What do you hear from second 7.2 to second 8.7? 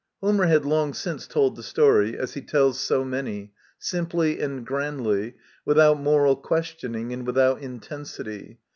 without intensity.